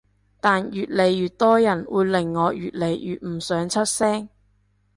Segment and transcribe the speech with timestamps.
[0.39, 4.29] 但越嚟越多人會令我越嚟越唔想出聲